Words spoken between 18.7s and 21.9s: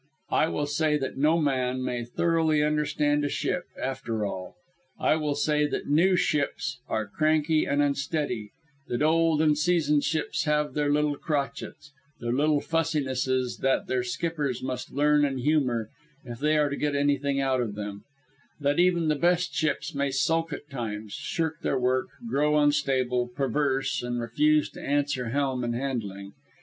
even the best ships may sulk at times, shirk their